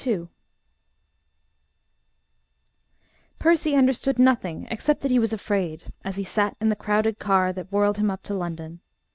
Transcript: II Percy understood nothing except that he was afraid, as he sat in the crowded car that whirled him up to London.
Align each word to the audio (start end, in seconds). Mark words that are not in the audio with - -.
II 0.07 0.29
Percy 3.37 3.75
understood 3.75 4.17
nothing 4.17 4.67
except 4.71 5.01
that 5.01 5.11
he 5.11 5.19
was 5.19 5.31
afraid, 5.31 5.93
as 6.03 6.15
he 6.15 6.23
sat 6.23 6.57
in 6.59 6.69
the 6.69 6.75
crowded 6.75 7.19
car 7.19 7.53
that 7.53 7.71
whirled 7.71 7.97
him 7.99 8.09
up 8.09 8.23
to 8.23 8.33
London. 8.33 8.79